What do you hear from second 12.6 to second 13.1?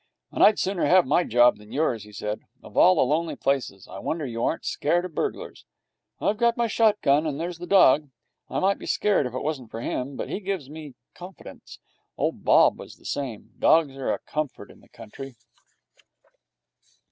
was the